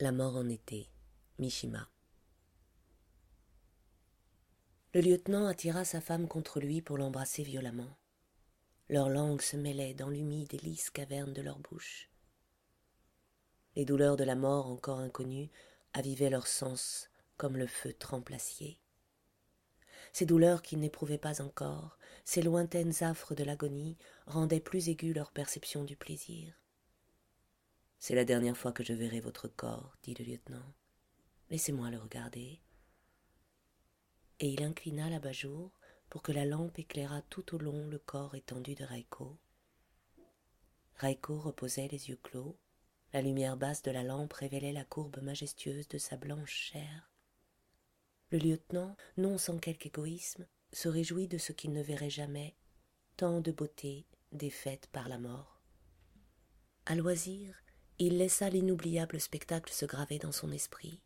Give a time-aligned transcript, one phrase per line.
[0.00, 0.88] La mort en été,
[1.40, 1.90] Mishima.
[4.94, 7.98] Le lieutenant attira sa femme contre lui pour l'embrasser violemment.
[8.88, 12.10] Leurs langues se mêlaient dans l'humide et lisse caverne de leur bouche.
[13.74, 15.50] Les douleurs de la mort encore inconnues
[15.94, 18.78] avivaient leur sens comme le feu trempe l'acier.
[20.12, 25.32] Ces douleurs qu'ils n'éprouvaient pas encore, ces lointaines affres de l'agonie, rendaient plus aiguë leur
[25.32, 26.54] perception du plaisir.
[27.98, 30.74] C'est la dernière fois que je verrai votre corps, dit le lieutenant.
[31.50, 32.60] Laissez-moi le regarder.
[34.40, 35.72] Et il inclina l'abat-jour
[36.08, 39.36] pour que la lampe éclairât tout au long le corps étendu de Raiko.
[40.94, 42.56] Raiko reposait les yeux clos.
[43.12, 47.10] La lumière basse de la lampe révélait la courbe majestueuse de sa blanche chair.
[48.30, 52.54] Le lieutenant, non sans quelque égoïsme, se réjouit de ce qu'il ne verrait jamais,
[53.16, 55.62] tant de beauté défaite par la mort.
[56.84, 57.54] À loisir,
[57.98, 61.00] il laissa l'inoubliable spectacle se graver dans son esprit.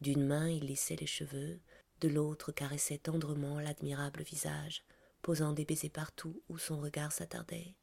[0.00, 1.60] D'une main il lissait les cheveux,
[2.00, 4.84] de l'autre caressait tendrement l'admirable visage,
[5.22, 7.76] posant des baisers partout où son regard s'attardait.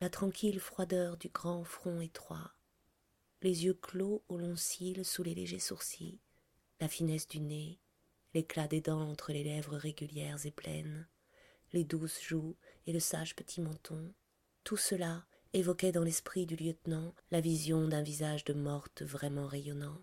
[0.00, 2.52] La tranquille froideur du grand front étroit,
[3.42, 6.18] les yeux clos aux longs cils sous les légers sourcils,
[6.80, 7.78] la finesse du nez,
[8.34, 11.06] l'éclat des dents entre les lèvres régulières et pleines,
[11.72, 14.12] les douces joues et le sage petit menton,
[14.64, 20.02] tout cela évoquait dans l'esprit du lieutenant la vision d'un visage de morte vraiment rayonnant.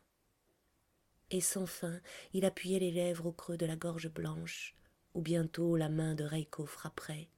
[1.31, 1.99] Et sans fin,
[2.33, 4.75] il appuyait les lèvres au creux de la gorge blanche,
[5.13, 7.29] où bientôt la main de Reiko frapperait,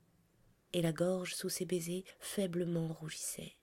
[0.74, 3.54] et la gorge sous ses baisers faiblement rougissait.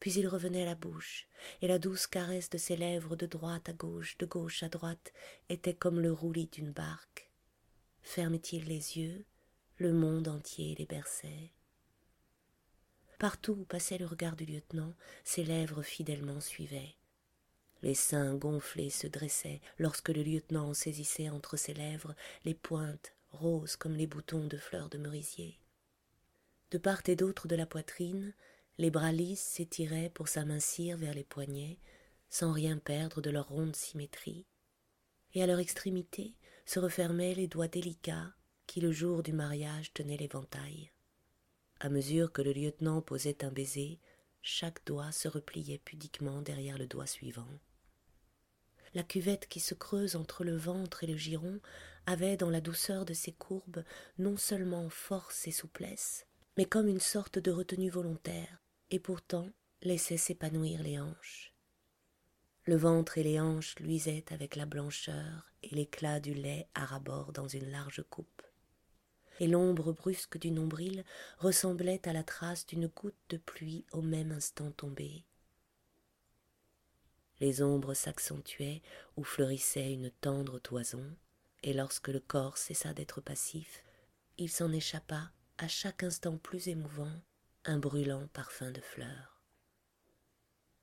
[0.00, 1.26] Puis il revenait à la bouche,
[1.62, 5.12] et la douce caresse de ses lèvres de droite à gauche, de gauche à droite,
[5.48, 7.30] était comme le roulis d'une barque.
[8.02, 9.24] Fermait-il les yeux,
[9.78, 11.52] le monde entier les berçait.
[13.18, 16.96] Partout où passait le regard du lieutenant, ses lèvres fidèlement suivaient.
[17.82, 22.14] Les seins gonflés se dressaient lorsque le lieutenant saisissait entre ses lèvres
[22.44, 25.58] les pointes roses comme les boutons de fleurs de merisier.
[26.70, 28.34] De part et d'autre de la poitrine,
[28.78, 31.78] les bras lisses s'étiraient pour s'amincir vers les poignets,
[32.28, 34.46] sans rien perdre de leur ronde symétrie,
[35.34, 38.34] et à leur extrémité se refermaient les doigts délicats
[38.66, 40.90] qui le jour du mariage tenaient l'éventail.
[41.80, 44.00] À mesure que le lieutenant posait un baiser,
[44.42, 47.48] chaque doigt se repliait pudiquement derrière le doigt suivant.
[48.94, 51.60] La cuvette qui se creuse entre le ventre et le giron
[52.06, 53.84] avait dans la douceur de ses courbes
[54.18, 56.26] non seulement force et souplesse,
[56.56, 59.50] mais comme une sorte de retenue volontaire, et pourtant
[59.82, 61.52] laissait s'épanouir les hanches.
[62.64, 67.32] Le ventre et les hanches luisaient avec la blancheur et l'éclat du lait à rabord
[67.32, 68.42] dans une large coupe
[69.40, 71.04] et l'ombre brusque du nombril
[71.38, 75.24] ressemblait à la trace d'une goutte de pluie au même instant tombée.
[77.40, 78.82] Les ombres s'accentuaient
[79.16, 81.04] où fleurissait une tendre toison,
[81.62, 83.84] et lorsque le corps cessa d'être passif,
[84.38, 87.12] il s'en échappa, à chaque instant plus émouvant,
[87.64, 89.40] un brûlant parfum de fleurs.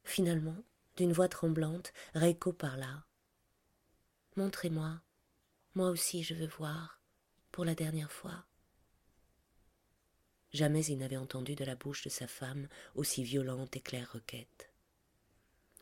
[0.04, 0.58] Finalement,
[0.98, 3.06] d'une voix tremblante, Reiko parla.
[4.36, 5.02] Montrez-moi,
[5.76, 7.03] moi aussi je veux voir
[7.54, 8.46] pour la dernière fois.
[10.52, 14.72] Jamais il n'avait entendu de la bouche de sa femme aussi violente et claire requête.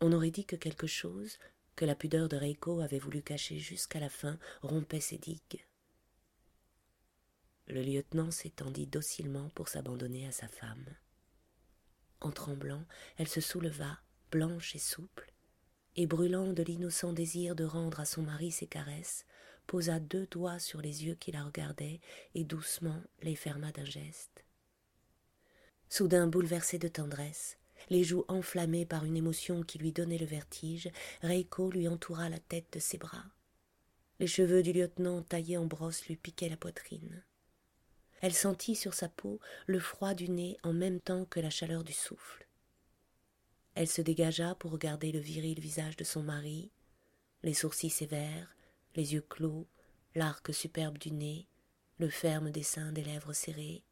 [0.01, 1.39] On aurait dit que quelque chose,
[1.77, 5.65] que la pudeur de Reiko avait voulu cacher jusqu'à la fin, rompait ses digues.
[7.67, 10.97] Le lieutenant s'étendit docilement pour s'abandonner à sa femme.
[12.19, 13.97] En tremblant, elle se souleva,
[14.29, 15.33] blanche et souple,
[15.95, 19.25] et brûlant de l'innocent désir de rendre à son mari ses caresses,
[19.71, 22.01] posa deux doigts sur les yeux qui la regardaient
[22.35, 24.43] et doucement les ferma d'un geste.
[25.87, 27.57] Soudain bouleversé de tendresse,
[27.89, 30.89] les joues enflammées par une émotion qui lui donnait le vertige,
[31.21, 33.23] Reiko lui entoura la tête de ses bras.
[34.19, 37.23] Les cheveux du lieutenant taillés en brosse lui piquaient la poitrine.
[38.19, 41.85] Elle sentit sur sa peau le froid du nez en même temps que la chaleur
[41.85, 42.45] du souffle.
[43.75, 46.73] Elle se dégagea pour regarder le viril visage de son mari,
[47.41, 48.53] les sourcils sévères,
[48.95, 49.67] les yeux clos,
[50.15, 51.47] l'arc superbe du nez,
[51.97, 53.83] le ferme dessin des lèvres serrées,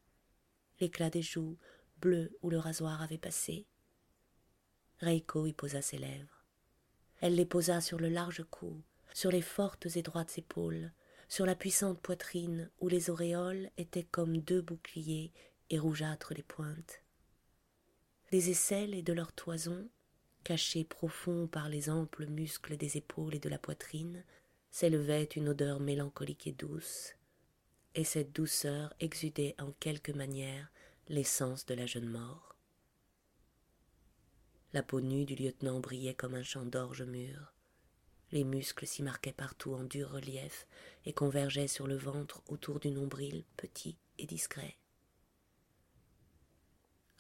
[0.80, 1.58] l'éclat des joues
[2.00, 3.68] bleues où le rasoir avait passé.
[5.00, 6.46] Reiko y posa ses lèvres.
[7.22, 8.82] Elle les posa sur le large cou,
[9.14, 10.92] sur les fortes et droites épaules,
[11.28, 15.32] sur la puissante poitrine où les auréoles étaient comme deux boucliers
[15.70, 17.04] et rougeâtres les pointes.
[18.32, 19.90] Des aisselles et de leur toison,
[20.44, 24.24] cachées profonds par les amples muscles des épaules et de la poitrine,
[24.72, 27.16] s'élevait une odeur mélancolique et douce,
[27.96, 30.72] et cette douceur exudait en quelque manière
[31.08, 32.56] l'essence de la jeune mort.
[34.74, 37.54] La peau nue du lieutenant brillait comme un champ d'orge mûr.
[38.32, 40.68] Les muscles s'y marquaient partout en dur relief
[41.06, 44.78] et convergeaient sur le ventre autour du nombril petit et discret.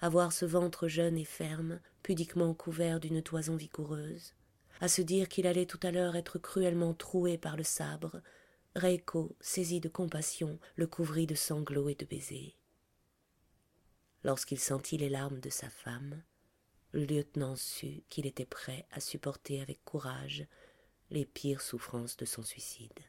[0.01, 4.33] À voir ce ventre jeune et ferme, pudiquement couvert d'une toison vigoureuse,
[4.79, 8.21] à se dire qu'il allait tout à l'heure être cruellement troué par le sabre,
[8.75, 12.55] Reiko, saisi de compassion, le couvrit de sanglots et de baisers.
[14.23, 16.21] Lorsqu'il sentit les larmes de sa femme,
[16.91, 20.45] le lieutenant sut qu'il était prêt à supporter avec courage
[21.09, 22.99] les pires souffrances de son suicide.